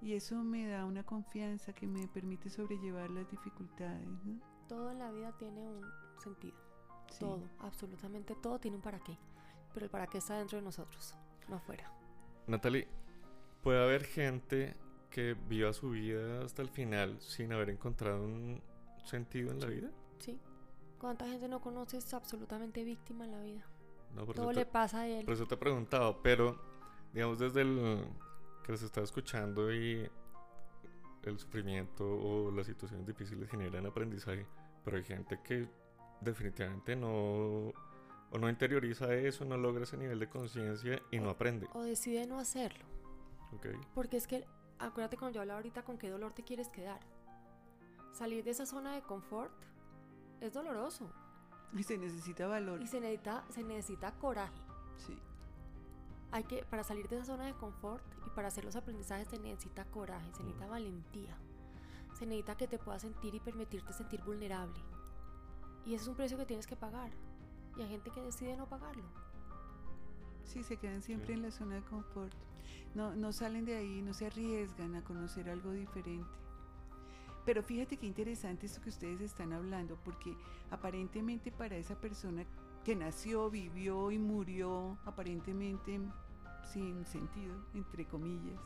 [0.00, 4.08] Y eso me da una confianza que me permite sobrellevar las dificultades.
[4.24, 4.40] ¿no?
[4.68, 5.84] Todo en la vida tiene un
[6.20, 6.56] sentido.
[7.10, 7.20] Sí.
[7.20, 9.18] Todo, absolutamente todo tiene un para qué.
[9.74, 11.14] Pero el para qué está dentro de nosotros,
[11.48, 11.92] no afuera.
[12.46, 12.88] Natalie,
[13.62, 14.76] ¿puede haber gente
[15.10, 18.62] que viva su vida hasta el final sin haber encontrado un
[19.04, 19.90] sentido en la vida?
[20.18, 20.38] ¿Sí?
[20.98, 23.66] ¿Cuánta gente no conoces absolutamente víctima en la vida?
[24.14, 25.24] No, por Todo le pasa a él.
[25.24, 26.60] por eso te he preguntado, pero
[27.12, 28.04] digamos desde el
[28.64, 30.08] que los está escuchando y
[31.22, 34.46] el sufrimiento o las situaciones difíciles generan aprendizaje,
[34.84, 35.68] pero hay gente que
[36.20, 37.72] definitivamente no
[38.32, 41.68] o no interioriza eso, no logra ese nivel de conciencia y no aprende.
[41.74, 42.84] O decide no hacerlo.
[43.52, 43.66] ¿ok?
[43.94, 44.46] Porque es que,
[44.78, 47.00] acuérdate cuando yo hablaba ahorita con qué dolor te quieres quedar.
[48.12, 49.52] Salir de esa zona de confort
[50.40, 51.10] es doloroso.
[51.72, 52.80] Y se necesita valor.
[52.82, 54.60] Y se necesita, se necesita coraje.
[54.96, 55.18] Sí.
[56.32, 59.38] Hay que, para salir de esa zona de confort y para hacer los aprendizajes se
[59.38, 61.36] necesita coraje, se necesita valentía.
[62.14, 64.80] Se necesita que te puedas sentir y permitirte sentir vulnerable.
[65.86, 67.10] Y ese es un precio que tienes que pagar.
[67.76, 69.04] Y hay gente que decide no pagarlo.
[70.44, 71.32] Sí, se quedan siempre Sí.
[71.34, 72.34] en la zona de confort.
[72.94, 76.28] No, no salen de ahí, no se arriesgan a conocer algo diferente.
[77.46, 80.36] Pero fíjate qué interesante esto que ustedes están hablando, porque
[80.70, 82.44] aparentemente para esa persona
[82.84, 86.00] que nació, vivió y murió aparentemente
[86.72, 88.60] sin sentido, entre comillas,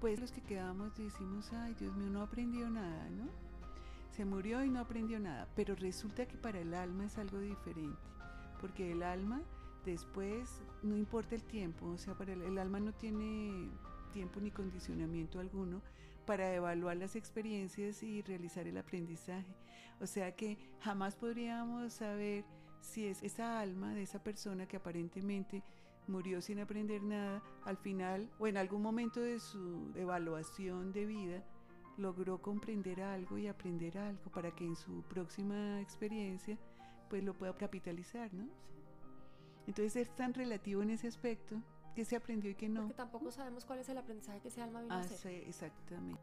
[0.00, 3.24] pues los que quedamos decimos, ay Dios mío, no aprendió nada, ¿no?
[4.16, 8.00] Se murió y no aprendió nada, pero resulta que para el alma es algo diferente,
[8.62, 9.42] porque el alma
[9.84, 13.68] después no importa el tiempo, o sea, para el, el alma no tiene
[14.14, 15.82] tiempo ni condicionamiento alguno
[16.24, 19.54] para evaluar las experiencias y realizar el aprendizaje.
[20.00, 22.46] O sea que jamás podríamos saber
[22.80, 25.62] si es esa alma de esa persona que aparentemente
[26.08, 31.44] murió sin aprender nada, al final o en algún momento de su evaluación de vida,
[31.96, 36.58] logró comprender algo y aprender algo para que en su próxima experiencia
[37.08, 38.48] pues lo pueda capitalizar, ¿no?
[39.66, 41.56] Entonces es tan relativo en ese aspecto
[41.94, 42.82] que se aprendió y que no.
[42.82, 45.16] Porque tampoco sabemos cuál es el aprendizaje que ese alma vino a Ah, hacer.
[45.18, 46.20] sí, exactamente.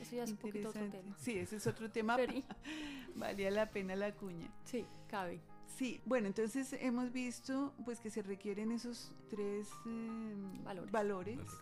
[0.00, 1.14] Eso ya es un poquito otro tema.
[1.18, 2.16] Sí, ese es otro tema.
[2.16, 2.32] Pero-
[3.14, 4.50] Valía la pena la cuña.
[4.64, 5.40] sí, cabe.
[5.66, 10.92] Sí, bueno, entonces hemos visto pues que se requieren esos tres eh, Valores.
[10.92, 11.60] valores, Valores.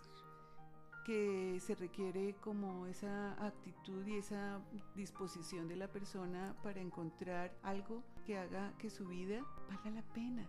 [1.05, 4.61] Que se requiere como esa actitud y esa
[4.95, 10.47] disposición de la persona para encontrar algo que haga que su vida valga la pena.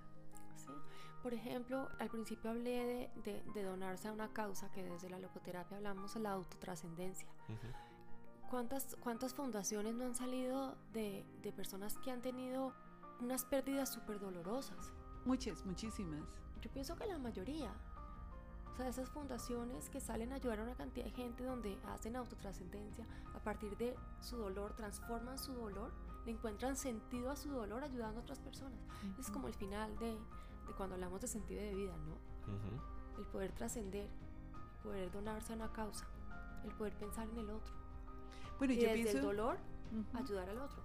[0.55, 0.71] ¿sí?
[1.23, 5.19] Por ejemplo, al principio hablé de, de- de donarse a una causa que desde la
[5.19, 7.27] logoterapia hablamos, la autotrascendencia.
[7.49, 7.67] Ujú.
[8.49, 12.73] ¿Cuántas, ¿Cuántas fundaciones no han salido de, de personas que han tenido
[13.19, 14.91] unas pérdidas súper dolorosas?
[15.25, 16.21] Muchas, muchísimas.
[16.61, 17.71] Yo pienso que la mayoría.
[18.73, 22.15] O sea, esas fundaciones que salen a ayudar a una cantidad de gente donde hacen
[22.15, 23.05] autotrascendencia,
[23.35, 25.91] a partir de su dolor, transforman su dolor,
[26.25, 28.79] le encuentran sentido a su dolor ayudando a otras personas.
[29.19, 32.13] Es como el final de, de cuando hablamos de sentido de vida, ¿no?
[32.51, 33.19] Ujú.
[33.21, 36.07] El poder trascender, el poder donarse a una causa,
[36.63, 37.73] el poder pensar en el otro.
[38.57, 39.57] Bueno, Y yo desde pienso, el dolor,
[39.91, 40.17] Ujú.
[40.17, 40.81] ayudar al otro.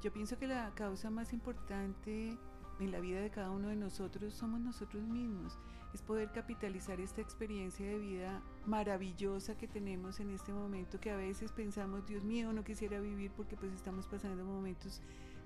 [0.00, 2.38] yo pienso que la causa más importante
[2.80, 5.58] en la vida de cada uno de nosotros somos nosotros mismos.
[5.94, 11.16] Es poder capitalizar esta experiencia de vida maravillosa que tenemos en este momento, que a
[11.16, 15.00] veces pensamos, Dios mío, no quisiera vivir porque pues estamos pasando momentos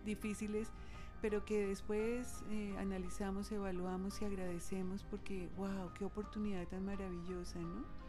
[0.04, 0.68] difíciles,
[1.20, 8.02] pero que después eh, analizamos, evaluamos y agradecemos porque, wow, qué oportunidad tan maravillosa, ¿no?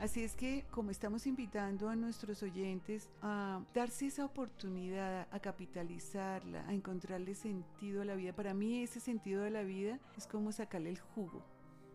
[0.00, 6.66] Así es que como estamos invitando a nuestros oyentes a darse esa oportunidad, a capitalizarla,
[6.66, 10.52] a encontrarle sentido a la vida, para mí ese sentido de la vida es como
[10.52, 11.44] sacarle el jugo,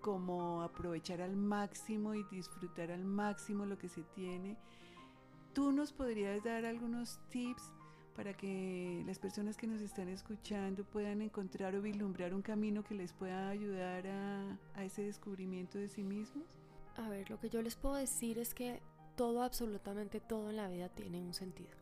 [0.06, 4.56] como aprovechar al máximo y disfrutar al máximo lo que se tiene.
[5.52, 7.72] ¿Tú nos podrías dar algunos tips
[8.16, 12.94] para que las personas que nos están escuchando puedan encontrar o vislumbrar un camino que
[12.94, 16.46] les pueda ayudar a, a ese descubrimiento de sí mismos?
[16.98, 18.84] A ver, lo que yo les puedo decir es que
[19.16, 21.76] todo, absolutamente todo en la vida tiene un sentido.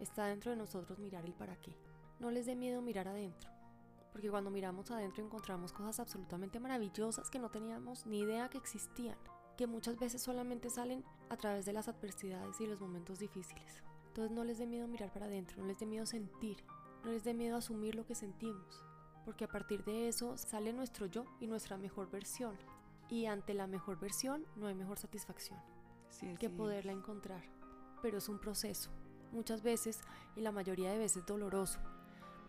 [0.00, 1.76] Está dentro de nosotros mirar el para qué.
[2.18, 3.52] No les dé miedo mirar adentro,
[4.12, 9.16] porque cuando miramos adentro encontramos cosas absolutamente maravillosas que no teníamos ni idea que existían,
[9.56, 13.82] que muchas veces solamente salen a través de las adversidades y los momentos difíciles.
[14.08, 16.62] Entonces no les dé miedo mirar para adentro, no les dé miedo sentir,
[17.04, 18.84] no les dé miedo asumir lo que sentimos,
[19.24, 22.56] porque a partir de eso sale nuestro yo y nuestra mejor versión.
[23.08, 25.58] Y ante la mejor versión no hay mejor satisfacción
[26.08, 27.42] Sí, que así poderla encontrar.
[28.00, 28.90] Pero es un proceso,
[29.32, 30.00] muchas veces
[30.36, 31.80] y la mayoría de veces doloroso.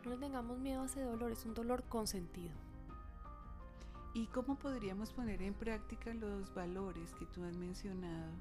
[0.04, 2.54] No le tengamos miedo a ese dolor, es un dolor con sentido.
[4.14, 8.32] ¿Y cómo podríamos poner en práctica los valores que tú has mencionado?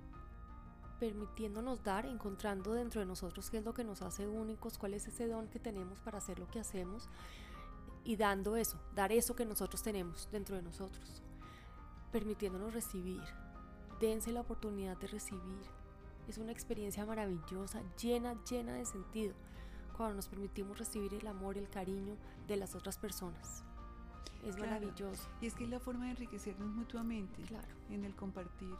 [0.99, 5.07] Permitiéndonos dar, encontrando dentro de nosotros qué es lo que nos hace únicos, cuál es
[5.07, 7.09] ese don que tenemos para hacer lo que hacemos
[8.05, 11.23] y dando eso, dar eso que nosotros tenemos dentro de nosotros.
[12.11, 13.23] Permitiéndonos recibir.
[14.01, 15.63] Dense la oportunidad de recibir.
[16.27, 19.35] Es una experiencia maravillosa, llena, llena de sentido,
[19.93, 22.17] cuando nos permitimos recibir el amor, el cariño
[22.49, 23.65] de las otras personas.
[24.45, 24.73] Es Claro.
[24.73, 27.69] maravilloso, Y es que es la forma de enriquecernos mutuamente claro.
[27.91, 28.75] en el compartir.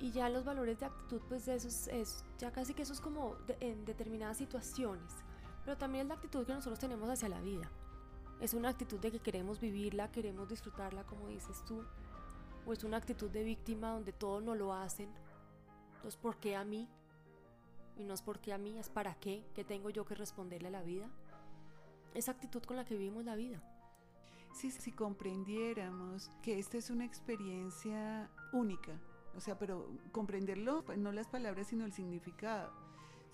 [0.00, 3.00] Y ya los valores de actitud, pues de esos es, ya casi que eso es
[3.00, 5.12] como de- en determinadas situaciones.
[5.64, 7.70] Pero también es la actitud que nosotros tenemos hacia la vida.
[8.40, 11.84] Es una actitud de que queremos vivirla, queremos disfrutarla, como dices tú.
[12.66, 15.08] O es una actitud de víctima donde todo no lo hacen.
[15.96, 16.88] Entonces, ¿por qué a mí?
[17.96, 20.68] Y no es por qué a mí, es para qué, qué tengo yo que responderle
[20.68, 21.08] a la vida.
[22.14, 23.62] Esa actitud con la que vivimos la vida.
[24.52, 29.00] Si, si comprendiéramos que esta es una experiencia única,
[29.36, 32.72] o sea, pero comprenderlo, pues, no las palabras, sino el significado.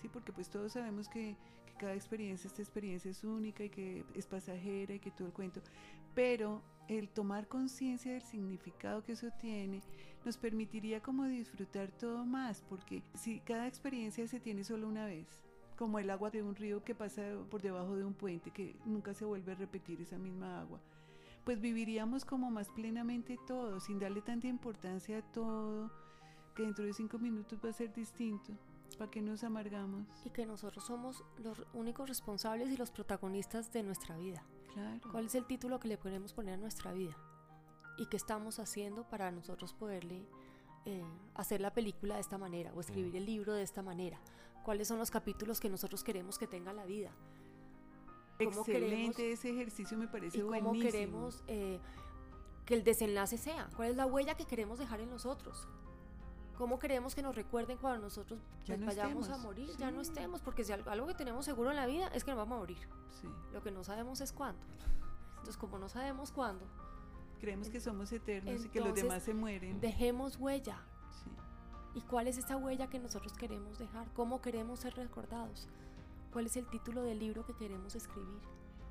[0.01, 4.05] Sí, porque pues todos sabemos que, que cada experiencia, esta experiencia es única y que
[4.13, 5.61] es pasajera y que todo el cuento.
[6.13, 9.81] Pero el tomar conciencia del significado que eso tiene
[10.23, 15.41] nos permitiría como disfrutar todo más, porque si cada experiencia se tiene solo una vez,
[15.75, 19.15] como el agua de un río que pasa por debajo de un puente, que nunca
[19.15, 20.79] se vuelve a repetir esa misma agua,
[21.43, 25.89] pues viviríamos como más plenamente todo, sin darle tanta importancia a todo,
[26.55, 28.53] que dentro de cinco minutos va a ser distinto.
[29.01, 30.05] ¿Para qué nos amargamos?
[30.25, 34.43] Y que nosotros somos los únicos responsables y los protagonistas de nuestra vida.
[34.75, 34.99] Claro.
[35.11, 37.17] ¿Cuál es el título que le podemos poner a nuestra vida?
[37.97, 40.27] ¿Y qué estamos haciendo para nosotros poderle
[40.85, 44.21] eh, hacer la película de esta manera o escribir el libro de esta manera?
[44.63, 47.09] ¿Cuáles son los capítulos que nosotros queremos que tenga la vida?
[48.37, 50.91] ¿Cómo Excelente, queremos- ese ejercicio me parece ¿Y cómo buenísimo.
[50.91, 51.79] queremos eh,
[52.67, 53.67] que el desenlace sea?
[53.75, 55.67] ¿Cuál es la huella que queremos dejar en nosotros?
[56.61, 59.69] ¿Cómo queremos que nos recuerden cuando nosotros Ya pues, no vayamos a estemos, morir?
[59.79, 60.11] Ya no sí.
[60.11, 62.55] estemos, porque si algo, algo que tenemos seguro en la vida es que nos vamos
[62.55, 62.77] a morir.
[63.19, 63.27] Sí.
[63.51, 64.61] Lo que no sabemos es cuándo.
[65.31, 66.63] Entonces, como no sabemos cuándo,
[67.39, 69.81] Creemos que somos eternos y que los Entonces, demás se mueren.
[69.81, 70.77] dejemos huella.
[71.23, 71.31] Sí.
[71.95, 74.07] ¿Y cuál es esa huella que nosotros queremos dejar?
[74.13, 75.67] ¿Cómo queremos ser recordados?
[76.31, 78.39] ¿Cuál es el título del libro que queremos escribir?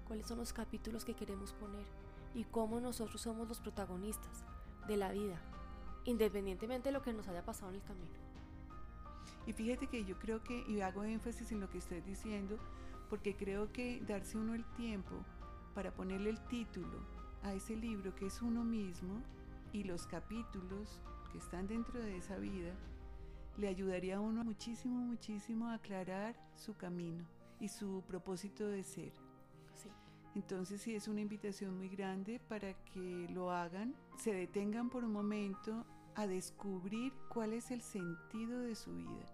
[0.08, 1.86] cuáles son los capítulos que queremos poner
[2.34, 4.42] y cómo nosotros somos los protagonistas
[4.88, 5.40] de la vida,
[6.04, 8.10] independientemente de lo que nos haya pasado en el camino.
[9.46, 12.58] Y fíjate que yo creo que, y hago énfasis en lo que estoy diciendo,
[13.08, 15.14] porque creo que darse uno el tiempo
[15.74, 16.98] para ponerle el título
[17.42, 19.22] a ese libro que es uno mismo
[19.72, 21.00] y los capítulos
[21.32, 22.74] que están dentro de esa vida,
[23.56, 27.24] le ayudaría a uno muchísimo, muchísimo a aclarar su camino
[27.60, 29.12] y su propósito de ser.
[30.34, 35.12] Entonces sí es una invitación muy grande para que lo hagan, se detengan por un
[35.12, 39.26] momento a descubrir cuál es el sentido de su vida.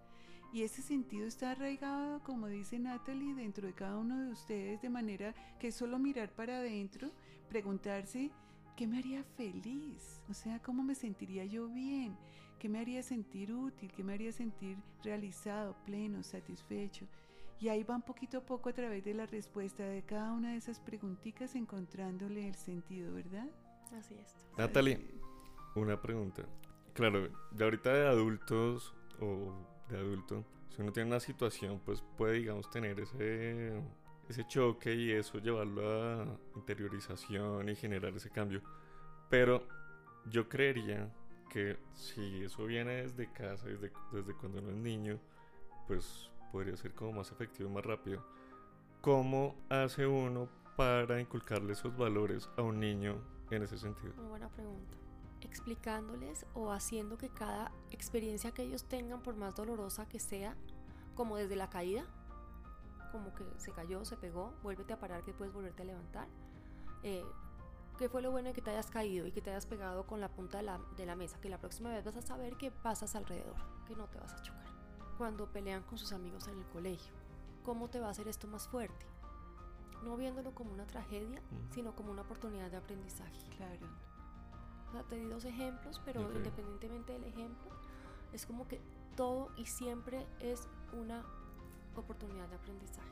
[0.53, 4.89] Y ese sentido está arraigado, como dice Natalie, dentro de cada uno de ustedes, de
[4.89, 7.11] manera que solo mirar para adentro,
[7.49, 8.31] preguntarse,
[8.75, 10.21] ¿qué me haría feliz?
[10.29, 12.17] O sea, ¿cómo me sentiría yo bien?
[12.59, 13.91] ¿Qué me haría sentir útil?
[13.91, 17.05] ¿Qué me haría sentir realizado, pleno, satisfecho?
[17.59, 20.57] Y ahí van poquito a poco a través de la respuesta de cada una de
[20.57, 23.47] esas preguntitas encontrándole el sentido, ¿verdad?
[23.97, 24.35] Así es.
[24.57, 24.99] Natalie,
[25.75, 26.43] una pregunta.
[26.93, 29.53] Claro, de ahorita de adultos o
[29.89, 33.81] de adulto, si uno tiene una situación, pues puede, digamos, tener ese,
[34.29, 38.61] ese choque y eso llevarlo a interiorización y generar ese cambio.
[39.29, 39.67] Pero
[40.29, 41.11] yo creería
[41.49, 45.19] que si eso viene desde casa, desde, desde cuando uno es niño,
[45.87, 48.23] pues podría ser como más efectivo y más rápido.
[49.01, 54.13] ¿Cómo hace uno para inculcarle esos valores a un niño en ese sentido?
[54.17, 54.97] Muy buena pregunta.
[55.41, 60.55] Explicándoles o haciendo que cada experiencia que ellos tengan, por más dolorosa que sea,
[61.15, 62.05] como desde la caída,
[63.11, 66.27] como que se cayó, se pegó, vuélvete a parar que puedes volverte a levantar.
[67.03, 67.23] Eh,
[67.97, 70.21] ¿Qué fue lo bueno de que te hayas caído y que te hayas pegado con
[70.21, 71.39] la punta de la, de la mesa?
[71.39, 73.55] Que la próxima vez vas a saber que pasas alrededor,
[73.87, 74.76] que no te vas a chocar
[75.17, 77.13] cuando pelean con sus amigos en el colegio.
[77.63, 79.05] ¿Cómo te va a hacer esto más fuerte?
[80.03, 83.49] No viéndolo como una tragedia, sino como una oportunidad de aprendizaje.
[83.57, 83.87] Claro.
[84.87, 87.71] O sea, te di dos ejemplos, pero independientemente del ejemplo,
[88.31, 88.79] es como que
[89.15, 91.25] todo y siempre es una
[91.95, 93.07] oportunidad de aprendizaje.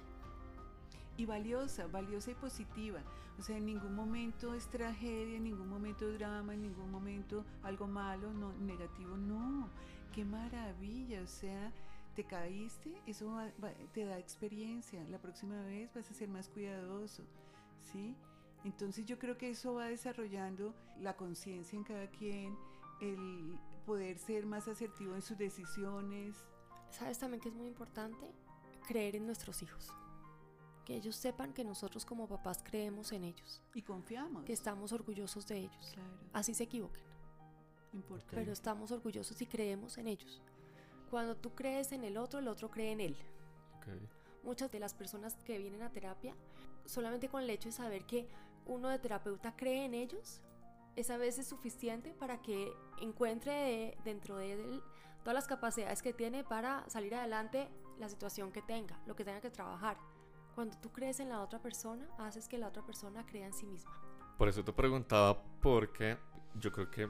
[1.17, 3.01] Y valiosa, valiosa y positiva.
[3.39, 7.87] O sea, en ningún momento es tragedia, en ningún momento drama, en ningún momento algo
[7.87, 9.69] malo, no, negativo, no.
[10.13, 11.73] Qué maravilla, o sea,
[12.15, 13.37] te caíste, eso
[13.93, 15.03] te da experiencia.
[15.09, 17.23] La próxima vez vas a ser más cuidadoso,
[17.91, 18.15] ¿sí?
[18.63, 22.57] Entonces yo creo que eso va desarrollando la conciencia en cada quien,
[23.01, 26.35] el poder ser más asertivo en sus decisiones.
[26.89, 28.31] ¿Sabes también que es muy importante?
[28.87, 29.91] Creer en nuestros hijos.
[30.85, 33.61] Que ellos sepan que nosotros como papás creemos en ellos.
[33.73, 34.45] Y confiamos.
[34.45, 35.91] Que estamos orgullosos de ellos.
[35.93, 36.17] Claro.
[36.33, 37.03] Así se equivoquen.
[37.93, 38.35] Importante.
[38.35, 40.41] Pero estamos orgullosos y creemos en ellos.
[41.09, 43.17] Cuando tú crees en el otro, el otro cree en él.
[44.43, 46.35] Muchas de las personas que vienen a terapia,
[46.85, 48.27] solamente con el hecho de saber que
[48.65, 50.41] uno de terapeuta cree en ellos,
[50.95, 54.81] esa vez es suficiente para que encuentre dentro de él
[55.23, 57.67] todas las capacidades que tiene para salir adelante
[57.99, 59.97] la situación que tenga, lo que tenga que trabajar.
[60.53, 63.65] Cuando tú crees en la otra persona, haces que la otra persona crea en sí
[63.65, 63.91] misma.
[64.37, 66.17] Por eso te preguntaba, porque
[66.59, 67.09] yo creo que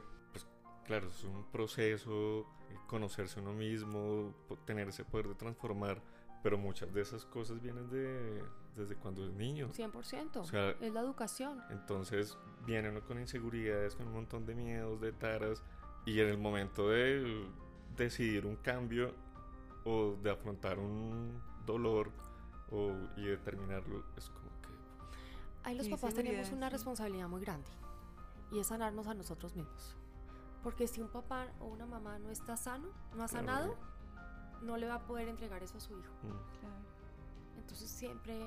[0.86, 2.46] claro, es un proceso,
[2.86, 6.00] conocerse uno mismo, tener ese poder de transformar,
[6.42, 8.42] pero muchas de esas cosas vienen de
[8.76, 9.70] desde cuando es niño.
[9.72, 10.36] 100%.
[10.36, 11.62] O sea, es la educación.
[11.70, 15.62] Entonces viene uno con inseguridades, con un montón de miedos, de taras,
[16.04, 17.46] y en el momento de
[17.96, 19.14] decidir un cambio
[19.84, 22.10] o de afrontar un dolor
[22.70, 24.68] o, y determinarlo, es como que...
[25.64, 27.68] Ahí los papás tenemos una responsabilidad muy grande
[28.52, 29.96] y es sanarnos a nosotros mismos.
[30.62, 33.76] Porque si un papá o una mamá no está sano, no ha sanado,
[34.62, 36.12] no le va a poder entregar eso a su hijo.
[36.22, 37.58] Mm.
[37.58, 38.40] Entonces siempre,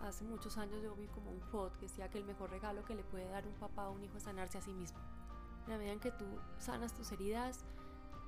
[0.00, 2.94] hace muchos años yo vi como un quote que decía que el mejor regalo que
[2.94, 4.98] le puede dar un papá a un hijo es sanarse a sí mismo.
[5.66, 6.26] En la medida en que tú
[6.58, 7.64] sanas tus heridas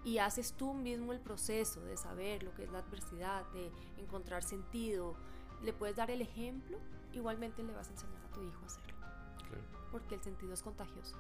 [0.05, 4.43] y haces tú mismo el proceso de saber lo que es la adversidad, de encontrar
[4.43, 5.15] sentido,
[5.63, 6.79] le puedes dar el ejemplo,
[7.13, 8.95] igualmente le vas a enseñar a tu hijo a hacerlo.
[9.91, 11.17] Porque el sentido es contagioso.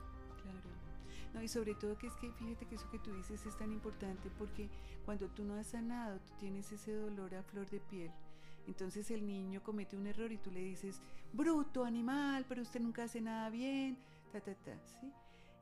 [1.32, 3.72] No, y sobre todo que es que fíjate que eso que tú dices es tan
[3.72, 4.68] importante porque
[5.04, 8.10] cuando tú no has sanado, tú tienes ese dolor a flor de piel.
[8.66, 11.00] Entonces el niño comete un error y tú le dices,
[11.32, 13.96] bruto, animal, pero usted nunca hace nada bien,
[14.30, 15.12] ta, ta, ta, ¿sí?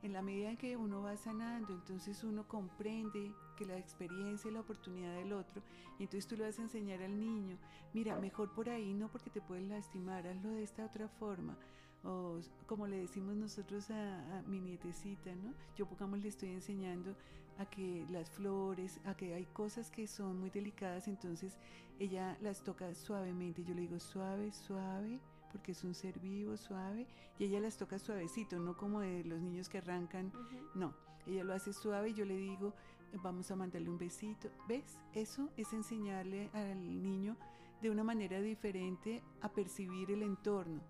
[0.03, 4.53] En la medida en que uno va sanando, entonces uno comprende que la experiencia y
[4.53, 5.61] la oportunidad del otro,
[5.99, 7.57] y entonces tú le vas a enseñar al niño,
[7.93, 11.55] mira, mejor por ahí no porque te pueden lastimar, hazlo de esta otra forma,
[12.03, 15.53] o como le decimos nosotros a, mi nietecita, ¿no?
[15.75, 17.15] Yo, pongamos, le estoy enseñando
[17.57, 21.57] a que las flores, a que hay cosas que son muy delicadas, entonces
[21.99, 23.63] ella las toca suavemente.
[23.63, 25.19] Yo le digo suave, suave,
[25.51, 27.05] porque es un ser vivo, suave,
[27.37, 30.31] y ella las toca suavecito, no como de los niños que arrancan,
[30.73, 30.93] no,
[31.27, 32.73] ella lo hace suave y yo le digo,
[33.21, 34.97] vamos a mandarle un besito, ¿ves?
[35.13, 37.35] Eso es enseñarle al niño
[37.81, 40.81] de una manera diferente a percibir el entorno,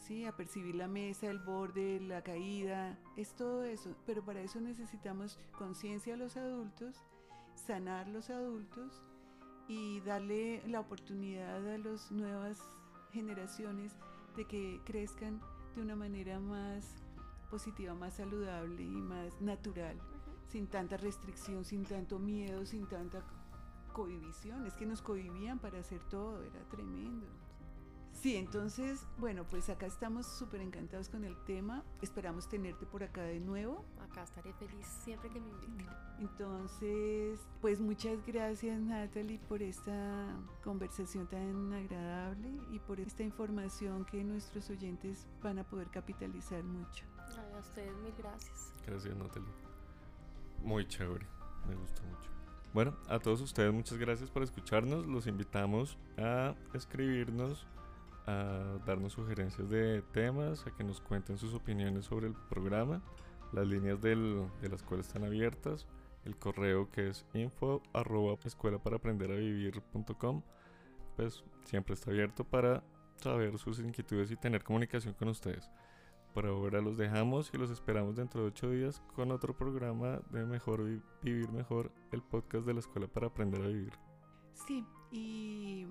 [0.00, 0.24] ¿sí?
[0.24, 5.38] A percibir la mesa, el borde, la caída, es todo eso, pero para eso necesitamos
[5.56, 7.02] conciencia a los adultos,
[7.54, 9.02] sanar los adultos
[9.68, 12.58] y darle la oportunidad a las nuevas
[13.12, 13.94] generaciones
[14.36, 15.40] de que crezcan
[15.74, 16.96] de una manera más
[17.50, 19.96] positiva, más saludable y más natural,
[20.48, 23.22] sin tanta restricción, sin tanto miedo, sin tanta
[23.92, 24.66] cohibición.
[24.66, 27.26] Es que nos cohibían para hacer todo, era tremendo.
[28.12, 31.82] Sí, entonces, bueno, pues acá estamos súper encantados con el tema.
[32.02, 33.84] Esperamos tenerte por acá de nuevo.
[33.98, 35.88] Acá estaré feliz siempre que me inviten.
[36.18, 44.22] Entonces, pues muchas gracias Natalie por esta conversación tan agradable y por esta información que
[44.22, 47.06] nuestros oyentes van a poder capitalizar mucho.
[47.56, 48.74] a ustedes mil gracias.
[48.86, 49.48] Gracias Natalie.
[50.62, 51.26] Muy chévere,
[51.66, 52.30] me gustó mucho.
[52.74, 55.06] Bueno, a todos ustedes muchas gracias por escucharnos.
[55.06, 57.66] Los invitamos a escribirnos
[58.30, 63.02] a darnos sugerencias de temas, a que nos cuenten sus opiniones sobre el programa.
[63.52, 65.86] Las líneas del, de la escuela están abiertas.
[66.24, 69.36] El correo que es info arroba escuela para aprender a
[71.16, 72.82] pues siempre está abierto para
[73.16, 75.70] saber sus inquietudes y tener comunicación con ustedes.
[76.32, 80.46] Por ahora los dejamos y los esperamos dentro de ocho días con otro programa de
[80.46, 80.84] Mejor
[81.22, 83.92] Vivir Mejor, el podcast de la Escuela para Aprender a Vivir.
[84.54, 85.86] Sí, y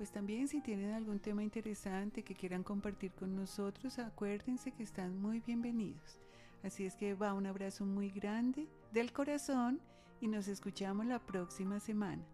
[0.00, 5.20] pues también si tienen algún tema interesante que quieran compartir con nosotros, acuérdense que están
[5.20, 6.18] muy bienvenidos.
[6.62, 9.78] Así es que va un abrazo muy grande del corazón
[10.18, 12.24] y nos escuchamos la próxima semana.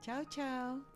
[0.00, 0.91] Chao, chao.